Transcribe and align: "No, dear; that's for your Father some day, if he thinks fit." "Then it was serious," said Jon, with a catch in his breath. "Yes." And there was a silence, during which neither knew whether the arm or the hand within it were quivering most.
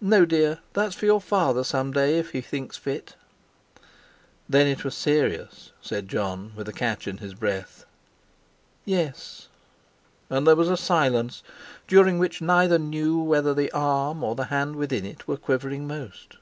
"No, 0.00 0.24
dear; 0.24 0.58
that's 0.72 0.96
for 0.96 1.06
your 1.06 1.20
Father 1.20 1.62
some 1.62 1.92
day, 1.92 2.18
if 2.18 2.30
he 2.32 2.40
thinks 2.40 2.76
fit." 2.76 3.14
"Then 4.48 4.66
it 4.66 4.82
was 4.82 4.96
serious," 4.96 5.70
said 5.80 6.08
Jon, 6.08 6.52
with 6.56 6.68
a 6.68 6.72
catch 6.72 7.06
in 7.06 7.18
his 7.18 7.34
breath. 7.34 7.86
"Yes." 8.84 9.46
And 10.28 10.44
there 10.44 10.56
was 10.56 10.68
a 10.68 10.76
silence, 10.76 11.44
during 11.86 12.18
which 12.18 12.42
neither 12.42 12.80
knew 12.80 13.22
whether 13.22 13.54
the 13.54 13.70
arm 13.70 14.24
or 14.24 14.34
the 14.34 14.46
hand 14.46 14.74
within 14.74 15.04
it 15.06 15.28
were 15.28 15.36
quivering 15.36 15.86
most. 15.86 16.38